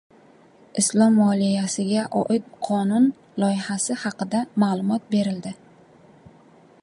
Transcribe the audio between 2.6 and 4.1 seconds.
qonun loyihasi